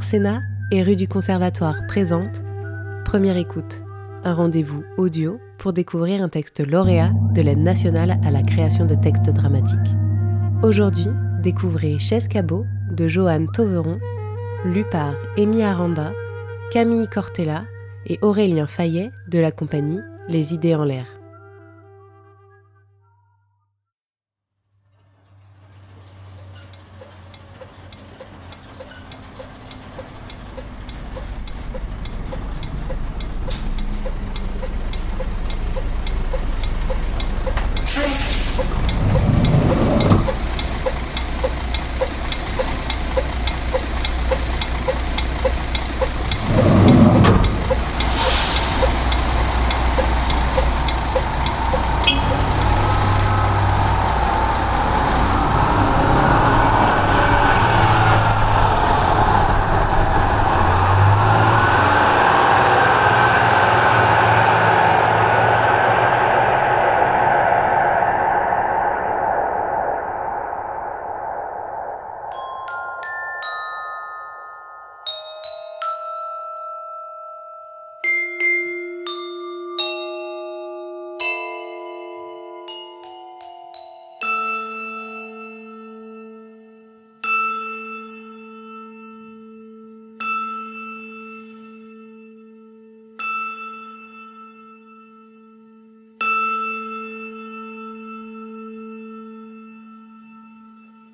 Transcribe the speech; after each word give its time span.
Arsena 0.00 0.40
et 0.70 0.82
rue 0.82 0.96
du 0.96 1.06
Conservatoire 1.06 1.86
présente 1.86 2.42
Première 3.04 3.36
écoute, 3.36 3.82
un 4.24 4.32
rendez-vous 4.32 4.82
audio 4.96 5.38
pour 5.58 5.74
découvrir 5.74 6.22
un 6.22 6.30
texte 6.30 6.66
lauréat 6.66 7.12
de 7.34 7.42
l'aide 7.42 7.58
nationale 7.58 8.18
à 8.24 8.30
la 8.30 8.40
création 8.40 8.86
de 8.86 8.94
textes 8.94 9.28
dramatiques. 9.28 9.94
Aujourd'hui, 10.62 11.08
découvrez 11.42 11.98
Chaise 11.98 12.28
Cabot 12.28 12.64
de 12.90 13.08
Joanne 13.08 13.48
Toveron, 13.52 14.00
lu 14.64 14.84
par 14.90 15.12
Amy 15.36 15.62
Aranda, 15.62 16.12
Camille 16.72 17.06
Cortella 17.06 17.64
et 18.06 18.18
Aurélien 18.22 18.66
Fayet 18.66 19.10
de 19.28 19.38
la 19.38 19.52
compagnie 19.52 20.00
Les 20.30 20.54
Idées 20.54 20.76
en 20.76 20.84
l'air. 20.84 21.19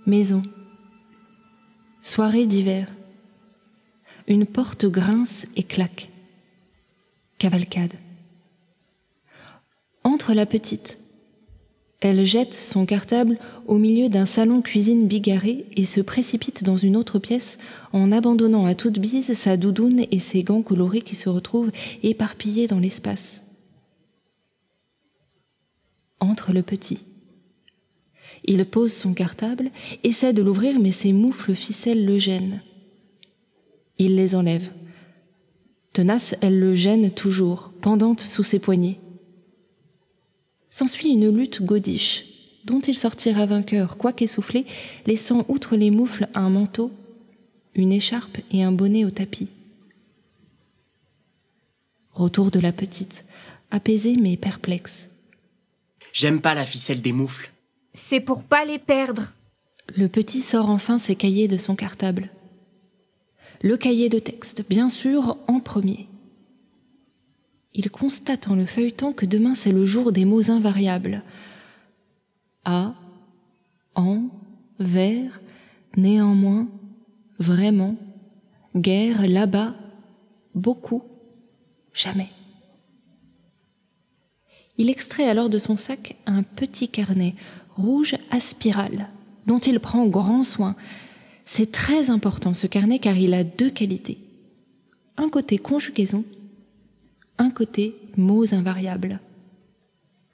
Maison. 0.06 0.42
Soirée 2.00 2.46
d'hiver. 2.46 2.86
Une 4.28 4.46
porte 4.46 4.86
grince 4.86 5.48
et 5.56 5.64
claque. 5.64 6.10
Cavalcade. 7.38 7.94
Entre 10.04 10.32
la 10.32 10.46
petite. 10.46 10.98
Elle 11.98 12.24
jette 12.24 12.54
son 12.54 12.86
cartable 12.86 13.36
au 13.66 13.78
milieu 13.78 14.08
d'un 14.08 14.26
salon 14.26 14.62
cuisine 14.62 15.08
bigarré 15.08 15.66
et 15.74 15.84
se 15.84 16.00
précipite 16.00 16.62
dans 16.62 16.76
une 16.76 16.94
autre 16.94 17.18
pièce 17.18 17.58
en 17.92 18.12
abandonnant 18.12 18.64
à 18.64 18.76
toute 18.76 19.00
bise 19.00 19.34
sa 19.34 19.56
doudoune 19.56 20.04
et 20.12 20.20
ses 20.20 20.44
gants 20.44 20.62
colorés 20.62 21.02
qui 21.02 21.16
se 21.16 21.28
retrouvent 21.28 21.72
éparpillés 22.04 22.68
dans 22.68 22.78
l'espace. 22.78 23.42
Entre 26.20 26.52
le 26.52 26.62
petit. 26.62 27.00
Il 28.44 28.64
pose 28.64 28.92
son 28.92 29.14
cartable, 29.14 29.70
essaie 30.04 30.32
de 30.32 30.42
l'ouvrir, 30.42 30.78
mais 30.78 30.92
ses 30.92 31.12
moufles 31.12 31.54
ficelles 31.54 32.04
le 32.04 32.18
gênent. 32.18 32.62
Il 33.98 34.16
les 34.16 34.34
enlève. 34.34 34.70
Tenace, 35.92 36.36
elle 36.42 36.60
le 36.60 36.74
gêne 36.74 37.10
toujours, 37.10 37.72
pendante 37.80 38.20
sous 38.20 38.42
ses 38.42 38.58
poignets. 38.58 39.00
S'ensuit 40.68 41.08
une 41.08 41.34
lutte 41.34 41.62
godiche, 41.62 42.26
dont 42.64 42.80
il 42.80 42.96
sortira 42.96 43.46
vainqueur, 43.46 43.96
quoiqu'essoufflé, 43.96 44.66
laissant 45.06 45.46
outre 45.48 45.76
les 45.76 45.90
moufles 45.90 46.28
un 46.34 46.50
manteau, 46.50 46.90
une 47.74 47.92
écharpe 47.92 48.38
et 48.50 48.62
un 48.62 48.72
bonnet 48.72 49.04
au 49.04 49.10
tapis. 49.10 49.48
Retour 52.12 52.50
de 52.50 52.60
la 52.60 52.72
petite, 52.72 53.24
apaisée 53.70 54.16
mais 54.16 54.36
perplexe. 54.36 55.08
J'aime 56.12 56.40
pas 56.40 56.54
la 56.54 56.66
ficelle 56.66 57.00
des 57.02 57.12
moufles. 57.12 57.52
C'est 57.96 58.20
pour 58.20 58.44
pas 58.44 58.66
les 58.66 58.78
perdre. 58.78 59.32
Le 59.96 60.06
petit 60.08 60.42
sort 60.42 60.68
enfin 60.68 60.98
ses 60.98 61.16
cahiers 61.16 61.48
de 61.48 61.56
son 61.56 61.74
cartable. 61.74 62.28
Le 63.62 63.78
cahier 63.78 64.10
de 64.10 64.18
texte, 64.18 64.68
bien 64.68 64.90
sûr, 64.90 65.38
en 65.48 65.60
premier. 65.60 66.06
Il 67.72 67.90
constate 67.90 68.48
en 68.48 68.54
le 68.54 68.66
feuilletant 68.66 69.14
que 69.14 69.24
demain 69.24 69.54
c'est 69.54 69.72
le 69.72 69.86
jour 69.86 70.12
des 70.12 70.26
mots 70.26 70.50
invariables. 70.50 71.22
À, 72.66 72.94
en, 73.94 74.28
vers, 74.78 75.40
néanmoins, 75.96 76.68
vraiment, 77.38 77.96
guerre, 78.76 79.26
là-bas, 79.26 79.74
beaucoup, 80.54 81.02
jamais. 81.94 82.28
Il 84.76 84.90
extrait 84.90 85.26
alors 85.26 85.48
de 85.48 85.58
son 85.58 85.76
sac 85.76 86.16
un 86.26 86.42
petit 86.42 86.90
carnet 86.90 87.34
rouge 87.76 88.14
à 88.30 88.40
spirale, 88.40 89.08
dont 89.46 89.58
il 89.58 89.80
prend 89.80 90.06
grand 90.06 90.44
soin. 90.44 90.74
C'est 91.44 91.70
très 91.70 92.10
important 92.10 92.54
ce 92.54 92.66
carnet 92.66 92.98
car 92.98 93.16
il 93.16 93.34
a 93.34 93.44
deux 93.44 93.70
qualités. 93.70 94.18
Un 95.16 95.28
côté 95.28 95.58
conjugaison, 95.58 96.24
un 97.38 97.50
côté 97.50 97.96
mots 98.16 98.54
invariables. 98.54 99.20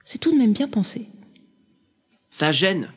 C'est 0.04 0.18
tout 0.18 0.32
de 0.32 0.38
même 0.38 0.52
bien 0.52 0.68
pensé. 0.68 1.06
Ça 2.30 2.52
gêne. 2.52 2.88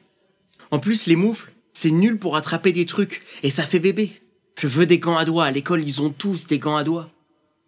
En 0.71 0.79
plus, 0.79 1.07
les 1.07 1.15
moufles, 1.15 1.51
c'est 1.73 1.91
nul 1.91 2.17
pour 2.17 2.35
attraper 2.35 2.71
des 2.71 2.85
trucs, 2.85 3.21
et 3.43 3.49
ça 3.49 3.63
fait 3.63 3.79
bébé. 3.79 4.21
Je 4.57 4.67
veux 4.67 4.85
des 4.85 4.99
gants 4.99 5.17
à 5.17 5.25
doigts, 5.25 5.45
à 5.45 5.51
l'école 5.51 5.83
ils 5.83 6.01
ont 6.01 6.09
tous 6.09 6.47
des 6.47 6.59
gants 6.59 6.77
à 6.77 6.83
doigts. 6.83 7.11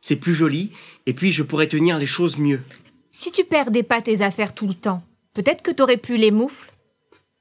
C'est 0.02 0.16
plus 0.16 0.34
joli, 0.34 0.72
et 1.06 1.14
puis 1.14 1.34
je 1.34 1.44
pourrais 1.44 1.68
tenir 1.68 2.00
les 2.00 2.06
choses 2.06 2.38
mieux. 2.38 2.62
Si 3.12 3.32
tu 3.32 3.44
perdais 3.44 3.84
pas 3.84 4.02
tes 4.02 4.22
affaires 4.22 4.56
tout 4.56 4.68
le 4.68 4.74
temps, 4.74 5.04
Peut-être 5.38 5.62
que 5.62 5.70
t'aurais 5.70 5.98
pu 5.98 6.18
les 6.18 6.32
moufles. 6.32 6.72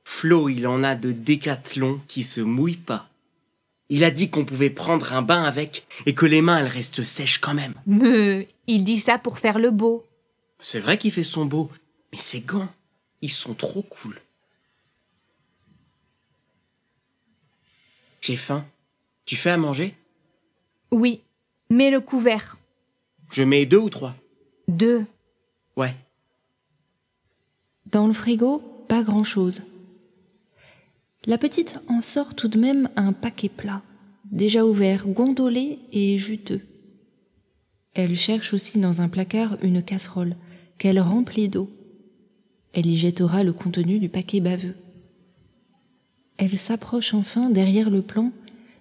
Flo, 0.05 0.51
il 0.51 0.67
en 0.67 0.83
a 0.83 0.95
de 0.95 1.13
décathlon 1.13 1.99
qui 2.09 2.25
se 2.25 2.43
mouillent 2.43 2.77
pas. 2.77 3.09
Il 3.89 4.05
a 4.05 4.11
dit 4.11 4.29
qu'on 4.29 4.45
pouvait 4.45 4.69
prendre 4.69 5.15
un 5.15 5.23
bain 5.23 5.45
avec 5.45 5.87
et 6.05 6.15
que 6.15 6.27
les 6.27 6.43
mains 6.43 6.59
elles 6.59 6.67
restent 6.67 7.03
sèches 7.03 7.39
quand 7.39 7.55
même. 7.55 7.73
Mais 7.87 8.49
il 8.67 8.85
dit 8.85 8.99
ça 8.99 9.17
pour 9.17 9.39
faire 9.39 9.59
le 9.59 9.71
beau. 9.71 10.05
C'est 10.61 10.79
vrai 10.79 10.99
qu'il 10.99 11.11
fait 11.11 11.25
son 11.25 11.47
beau, 11.47 11.71
mais 12.13 12.19
ses 12.19 12.41
gants, 12.41 12.69
ils 13.23 13.31
sont 13.31 13.55
trop 13.55 13.81
cool. 13.81 14.21
J'ai 18.21 18.37
faim. 18.37 18.67
Tu 19.25 19.37
fais 19.37 19.53
à 19.53 19.57
manger? 19.57 19.95
Oui, 20.91 21.23
mets 21.71 21.91
le 21.91 22.03
couvert. 22.03 22.59
Je 23.31 23.43
mets 23.43 23.65
deux 23.65 23.79
ou 23.79 23.89
trois 23.89 24.15
Deux. 24.69 25.07
Ouais. 25.77 25.95
Dans 27.93 28.07
le 28.07 28.13
frigo, 28.13 28.59
pas 28.89 29.03
grand-chose. 29.03 29.63
La 31.25 31.39
petite 31.39 31.79
en 31.89 32.01
sort 32.03 32.35
tout 32.35 32.49
de 32.49 32.59
même 32.59 32.89
un 32.97 33.13
paquet 33.13 33.49
plat, 33.49 33.83
déjà 34.25 34.65
ouvert, 34.65 35.07
gondolé 35.07 35.79
et 35.93 36.19
juteux. 36.19 36.63
Elle 37.95 38.17
cherche 38.17 38.53
aussi 38.53 38.79
dans 38.79 39.01
un 39.03 39.09
placard 39.09 39.57
une 39.63 39.83
casserole 39.83 40.37
qu'elle 40.79 41.01
remplit 41.01 41.49
d'eau. 41.49 41.71
Elle 42.73 42.87
y 42.87 42.97
jettera 42.97 43.43
le 43.43 43.53
contenu 43.53 43.99
du 43.99 44.09
paquet 44.09 44.41
baveux. 44.41 44.75
Elle 46.37 46.59
s'approche 46.59 47.15
enfin 47.15 47.51
derrière 47.51 47.89
le 47.89 48.03
plan 48.03 48.33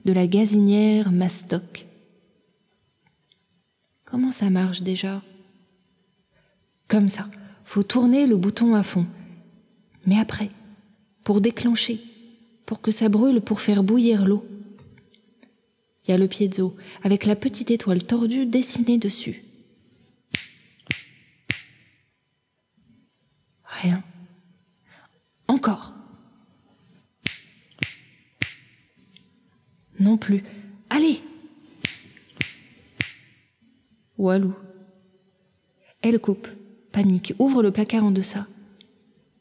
de 0.04 0.12
la 0.14 0.28
gazinière 0.28 1.12
mastoc. 1.12 1.86
Comment 4.04 4.32
ça 4.32 4.50
marche 4.50 4.82
déjà? 4.82 5.22
Comme 6.88 7.10
ça 7.10 7.26
faut 7.66 7.84
tourner 7.84 8.28
le 8.28 8.38
bouton 8.38 8.76
à 8.76 8.84
fond. 8.84 9.06
Mais 10.06 10.18
après, 10.20 10.50
pour 11.24 11.42
déclencher, 11.42 12.00
pour 12.66 12.82
que 12.82 12.92
ça 12.92 13.10
brûle, 13.10 13.42
pour 13.42 13.60
faire 13.60 13.84
bouillir 13.84 14.26
l'eau. 14.26 14.46
Il 16.08 16.12
y 16.12 16.14
a 16.14 16.18
le 16.18 16.28
piezo, 16.28 16.76
avec 17.04 17.26
la 17.26 17.36
petite 17.36 17.72
étoile 17.72 18.04
tordue 18.04 18.46
dessinée 18.46 19.00
dessus. 19.00 19.44
Rien. 23.64 24.04
Encore. 25.48 25.94
Non 30.00 30.18
plus. 30.18 30.44
Allez, 30.90 31.22
Walou. 34.18 34.54
Elle 36.02 36.20
coupe, 36.20 36.48
panique, 36.96 37.34
ouvre 37.40 37.62
le 37.62 37.72
placard 37.72 38.06
en 38.06 38.12
deçà. 38.12 38.48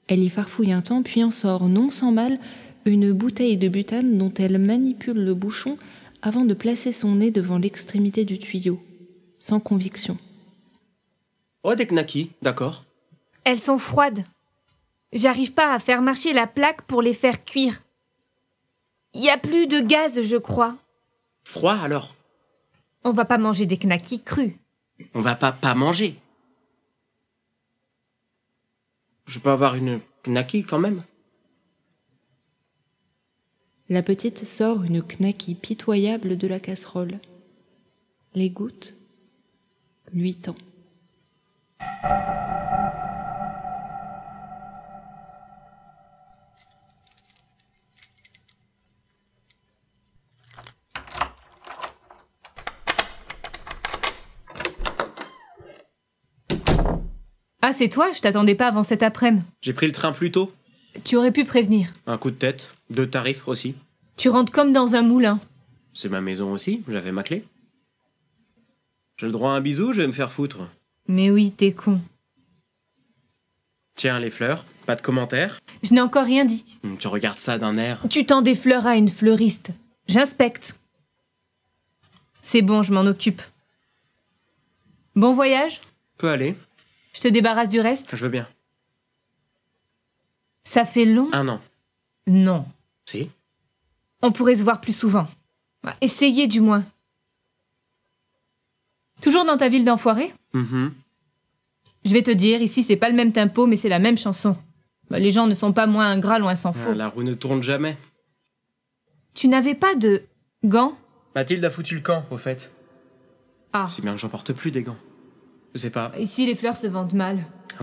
Elle 0.08 0.24
y 0.24 0.28
farfouille 0.28 0.72
un 0.72 0.82
temps, 0.82 1.04
puis 1.04 1.22
en 1.22 1.30
sort, 1.30 1.68
non 1.68 1.92
sans 1.92 2.10
mal, 2.10 2.40
une 2.84 3.12
bouteille 3.12 3.56
de 3.56 3.68
butane 3.68 4.18
dont 4.18 4.34
elle 4.34 4.58
manipule 4.58 5.24
le 5.24 5.34
bouchon 5.34 5.78
avant 6.20 6.44
de 6.44 6.52
placer 6.52 6.90
son 6.90 7.14
nez 7.14 7.30
devant 7.30 7.58
l'extrémité 7.58 8.24
du 8.24 8.40
tuyau, 8.40 8.82
sans 9.38 9.60
conviction. 9.60 10.18
Oh, 11.62 11.76
des 11.76 11.86
knackis, 11.86 12.32
d'accord. 12.42 12.84
Elles 13.44 13.62
sont 13.62 13.78
froides. 13.78 14.24
J'arrive 15.12 15.52
pas 15.52 15.72
à 15.72 15.78
faire 15.78 16.02
marcher 16.02 16.32
la 16.32 16.48
plaque 16.48 16.82
pour 16.82 17.02
les 17.02 17.14
faire 17.14 17.44
cuire. 17.44 17.82
Il 19.14 19.22
y 19.22 19.30
a 19.30 19.38
plus 19.38 19.68
de 19.68 19.78
gaz, 19.78 20.20
je 20.22 20.36
crois. 20.36 20.76
Froid 21.44 21.76
alors? 21.76 22.16
On 23.04 23.12
va 23.12 23.24
pas 23.24 23.38
manger 23.38 23.64
des 23.64 23.78
knackis 23.78 24.22
crus. 24.22 24.54
On 25.14 25.20
va 25.20 25.36
pas 25.36 25.52
pas 25.52 25.74
manger. 25.74 26.18
Je 29.34 29.40
peux 29.40 29.50
avoir 29.50 29.74
une 29.74 29.98
knacki 30.24 30.62
quand 30.62 30.78
même 30.78 31.02
La 33.88 34.00
petite 34.04 34.44
sort 34.44 34.84
une 34.84 35.02
knacky 35.02 35.56
pitoyable 35.56 36.38
de 36.38 36.46
la 36.46 36.60
casserole. 36.60 37.18
Les 38.36 38.48
gouttes 38.48 38.94
lui 40.12 40.36
tend. 40.36 40.54
Ah, 57.66 57.72
c'est 57.72 57.88
toi 57.88 58.12
Je 58.12 58.20
t'attendais 58.20 58.54
pas 58.54 58.68
avant 58.68 58.82
cet 58.82 59.02
après-midi. 59.02 59.42
J'ai 59.62 59.72
pris 59.72 59.86
le 59.86 59.92
train 59.92 60.12
plus 60.12 60.30
tôt. 60.30 60.52
Tu 61.02 61.16
aurais 61.16 61.32
pu 61.32 61.46
prévenir. 61.46 61.88
Un 62.06 62.18
coup 62.18 62.30
de 62.30 62.36
tête. 62.36 62.68
Deux 62.90 63.08
tarifs 63.08 63.48
aussi. 63.48 63.74
Tu 64.18 64.28
rentres 64.28 64.52
comme 64.52 64.74
dans 64.74 64.96
un 64.96 65.00
moulin. 65.00 65.40
C'est 65.94 66.10
ma 66.10 66.20
maison 66.20 66.52
aussi, 66.52 66.82
j'avais 66.86 67.10
ma 67.10 67.22
clé. 67.22 67.42
J'ai 69.16 69.24
le 69.24 69.32
droit 69.32 69.52
à 69.52 69.54
un 69.54 69.62
bisou, 69.62 69.94
je 69.94 70.02
vais 70.02 70.06
me 70.06 70.12
faire 70.12 70.30
foutre. 70.30 70.58
Mais 71.08 71.30
oui, 71.30 71.52
t'es 71.52 71.72
con. 71.72 72.02
Tiens, 73.96 74.20
les 74.20 74.28
fleurs, 74.28 74.66
pas 74.84 74.94
de 74.94 75.00
commentaires. 75.00 75.58
Je 75.82 75.94
n'ai 75.94 76.02
encore 76.02 76.26
rien 76.26 76.44
dit. 76.44 76.66
Hum, 76.84 76.98
Tu 76.98 77.08
regardes 77.08 77.38
ça 77.38 77.56
d'un 77.56 77.78
air. 77.78 77.98
Tu 78.10 78.26
tends 78.26 78.42
des 78.42 78.56
fleurs 78.56 78.86
à 78.86 78.96
une 78.98 79.08
fleuriste. 79.08 79.70
J'inspecte. 80.06 80.74
C'est 82.42 82.60
bon, 82.60 82.82
je 82.82 82.92
m'en 82.92 83.06
occupe. 83.06 83.40
Bon 85.16 85.32
voyage 85.32 85.80
Peut 86.18 86.28
aller, 86.28 86.56
Je 87.14 87.20
te 87.20 87.28
débarrasse 87.28 87.68
du 87.68 87.80
reste 87.80 88.14
je 88.16 88.22
veux 88.22 88.28
bien. 88.30 88.46
Ça 90.64 90.84
fait 90.84 91.04
long 91.04 91.28
Un 91.32 91.48
an. 91.48 91.60
Non. 92.26 92.64
Si 93.06 93.30
On 94.22 94.32
pourrait 94.32 94.56
se 94.56 94.62
voir 94.62 94.80
plus 94.80 94.96
souvent. 94.96 95.26
Essayez 96.00 96.46
du 96.46 96.60
moins. 96.60 96.84
Toujours 99.22 99.44
dans 99.44 99.56
ta 99.56 99.68
ville 99.68 99.84
d'enfoiré 99.84 100.32
Mhm. 100.52 100.92
Je 102.04 102.12
vais 102.12 102.22
te 102.22 102.30
dire, 102.30 102.60
ici 102.62 102.82
c'est 102.82 102.96
pas 102.96 103.08
le 103.08 103.14
même 103.14 103.32
tempo, 103.32 103.66
mais 103.66 103.76
c'est 103.76 103.88
la 103.88 103.98
même 103.98 104.18
chanson. 104.18 104.56
Bah, 105.10 105.18
les 105.18 105.32
gens 105.32 105.46
ne 105.46 105.54
sont 105.54 105.72
pas 105.72 105.86
moins 105.86 106.10
ingrats, 106.10 106.38
loin 106.38 106.54
s'en 106.54 106.72
faut. 106.72 106.90
Ah, 106.92 106.94
La 106.94 107.08
roue 107.08 107.22
ne 107.22 107.34
tourne 107.34 107.62
jamais. 107.62 107.96
Tu 109.34 109.48
n'avais 109.48 109.74
pas 109.74 109.94
de 109.94 110.22
gants? 110.64 110.96
Mathilde 111.34 111.64
a 111.64 111.70
foutu 111.70 111.94
le 111.96 112.00
camp, 112.00 112.24
au 112.30 112.36
fait. 112.36 112.70
Ah, 113.72 113.86
C'est 113.90 114.02
bien 114.02 114.12
que 114.12 114.18
j'en 114.20 114.28
porte 114.28 114.52
plus 114.52 114.70
des 114.70 114.82
gants. 114.82 114.96
Je 115.74 115.80
sais 115.80 115.90
pas. 115.90 116.12
ici 116.18 116.46
les 116.46 116.54
fleurs 116.54 116.76
se 116.76 116.86
vendent 116.86 117.14
mal. 117.14 117.38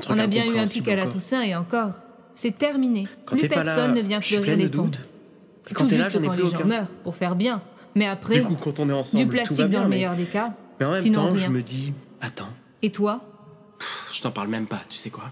On 0.09 0.17
a 0.17 0.27
bien 0.27 0.45
eu 0.45 0.57
un 0.57 0.65
pic 0.65 0.87
à 0.87 0.95
la. 0.95 1.07
Toussaint 1.07 1.41
et 1.41 1.55
encore. 1.55 1.91
C'est 2.35 2.57
terminé. 2.57 3.07
Quand 3.25 3.35
plus 3.37 3.47
personne 3.49 3.93
là, 3.93 4.01
ne 4.01 4.01
vient 4.01 4.21
fleurir 4.21 4.55
les 4.57 4.71
tombes. 4.71 4.95
quand 5.73 5.87
t'es 5.87 5.97
là, 5.97 6.05
juste 6.09 6.17
j'en 6.23 6.31
ai 6.31 6.35
plus 6.35 6.43
les 6.45 6.49
gens 6.49 6.65
meurent, 6.65 6.87
pour 7.03 7.15
faire 7.15 7.35
bien. 7.35 7.61
Mais 7.95 8.07
après, 8.07 8.35
Du 8.39 8.43
coup, 8.43 8.55
quand 8.55 8.79
on 8.79 8.89
est 8.89 8.93
ensemble, 8.93 9.23
du 9.23 9.29
tout 9.29 9.31
va 9.35 9.43
plastique 9.43 9.65
bien, 9.67 9.79
dans 9.79 9.83
le 9.83 9.89
mais- 9.89 9.95
meilleur 9.97 10.15
des 10.15 10.23
cas. 10.23 10.53
Mais 10.79 10.85
en 10.85 10.91
même 10.93 11.01
Sinon, 11.01 11.25
temps, 11.27 11.33
rien. 11.33 11.45
je 11.47 11.51
me 11.51 11.61
dis, 11.61 11.93
attends, 12.21 12.47
Et 12.81 12.91
toi? 12.91 13.19
Je 14.13 14.21
t'en 14.21 14.31
parle 14.31 14.47
même 14.47 14.65
pas, 14.65 14.81
tu 14.89 14.97
sais 14.97 15.09
quoi? 15.09 15.25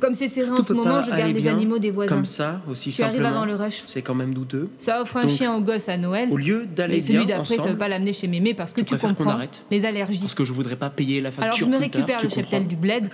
Comme 0.00 0.14
c'est 0.14 0.26
serré 0.28 0.50
en 0.50 0.64
ce 0.64 0.72
moment, 0.72 1.00
je 1.00 1.10
garde 1.10 1.28
les 1.28 1.32
bien 1.40 1.54
animaux 1.54 1.78
des 1.78 1.92
voisins. 1.92 2.12
Comme 2.12 2.24
ça, 2.24 2.60
aussi 2.68 2.90
tu 2.90 3.02
arrives 3.02 3.18
simplement. 3.18 3.36
avant 3.36 3.44
le 3.46 3.54
rush. 3.54 3.84
C'est 3.86 4.02
quand 4.02 4.16
même 4.16 4.34
douteux. 4.34 4.68
Ça 4.78 5.00
offre 5.00 5.18
un 5.18 5.22
Donc, 5.22 5.30
chien 5.30 5.54
aux 5.54 5.60
gosses 5.60 5.88
à 5.88 5.96
Noël. 5.96 6.28
Au 6.32 6.36
lieu 6.36 6.66
d'aller 6.66 6.96
Mais 6.96 7.00
celui 7.02 7.24
bien 7.24 7.36
d'après, 7.36 7.54
ça 7.54 7.60
ensemble, 7.62 7.70
veut 7.74 7.78
pas 7.78 7.86
l'amener 7.88 8.12
chez 8.12 8.26
Mémé 8.26 8.52
parce 8.52 8.72
que 8.72 8.80
tu 8.80 8.96
comprends 8.98 9.30
arrête. 9.30 9.62
les 9.70 9.84
allergies. 9.84 10.18
parce 10.18 10.34
que 10.34 10.44
je 10.44 10.52
voudrais 10.52 10.74
pas 10.74 10.90
payer 10.90 11.20
la 11.20 11.30
facture 11.30 11.44
Alors 11.44 11.56
je 11.58 11.64
me 11.66 11.72
tard, 11.72 11.80
récupère 11.82 12.20
le 12.20 12.28
cheptel 12.28 12.66
du 12.66 12.74
bled. 12.74 13.08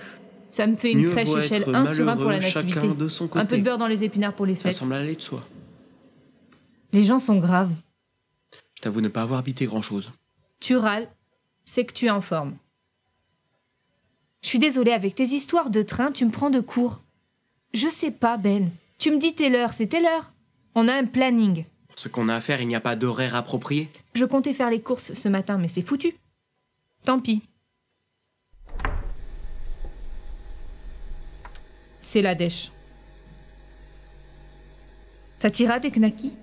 Ça 0.49 0.65
me 0.65 0.75
fait 0.75 0.91
une 0.93 1.01
Mieux 1.01 1.09
crèche 1.11 1.27
vaut 1.29 1.37
échelle 1.39 1.61
être 1.61 1.73
1 1.75 1.87
sur 1.87 2.09
1 2.09 2.15
pour 2.17 2.29
la 2.31 2.39
nativité. 2.39 2.87
de 2.87 3.07
son 3.07 3.25
Un 3.25 3.27
peu 3.27 3.39
côté. 3.41 3.57
de 3.57 3.63
beurre 3.63 3.77
dans 3.77 3.87
les 3.87 4.03
épinards 4.03 4.33
pour 4.33 4.45
les 4.47 4.55
Ça 4.55 4.61
fêtes. 4.63 4.73
semble 4.73 4.93
aller 4.93 5.15
de 5.15 5.21
soi. 5.21 5.41
Les 6.91 7.03
gens 7.03 7.19
sont 7.19 7.37
graves. 7.37 7.71
Je 8.75 8.81
t'avoue 8.81 9.01
ne 9.01 9.07
pas 9.09 9.21
avoir 9.21 9.39
habité 9.39 9.65
grand-chose. 9.65 10.11
Tu 10.59 10.75
râles, 10.75 11.07
c'est 11.65 11.85
que 11.85 11.93
tu 11.93 12.05
es 12.05 12.09
en 12.11 12.21
forme. 12.21 12.55
Je 14.43 14.49
suis 14.49 14.59
désolée, 14.59 14.91
avec 14.91 15.15
tes 15.15 15.23
histoires 15.23 15.69
de 15.69 15.81
train, 15.81 16.11
tu 16.11 16.25
me 16.25 16.29
prends 16.29 16.49
de 16.49 16.59
court. 16.59 17.01
Je 17.73 17.87
sais 17.87 18.11
pas, 18.11 18.37
Ben. 18.37 18.69
Tu 18.99 19.09
me 19.09 19.17
dis 19.17 19.33
telle 19.33 19.55
heure, 19.55 19.73
c'est 19.73 19.87
telle 19.87 20.05
heure. 20.05 20.33
On 20.75 20.87
a 20.87 20.93
un 20.93 21.05
planning. 21.05 21.65
Pour 21.87 21.97
ce 21.97 22.09
qu'on 22.09 22.27
a 22.27 22.35
à 22.35 22.41
faire, 22.41 22.61
il 22.61 22.67
n'y 22.67 22.75
a 22.75 22.81
pas 22.81 22.97
d'horaire 22.97 23.35
approprié. 23.35 23.89
Je 24.13 24.25
comptais 24.25 24.53
faire 24.53 24.69
les 24.69 24.81
courses 24.81 25.13
ce 25.13 25.29
matin, 25.29 25.57
mais 25.57 25.69
c'est 25.69 25.81
foutu. 25.81 26.15
Tant 27.05 27.19
pis. 27.19 27.41
C'est 32.01 32.21
la 32.21 32.35
dèche. 32.35 32.71
Ça 35.39 35.49
t'ira 35.49 35.79
des 35.79 35.91
knackis? 35.91 36.33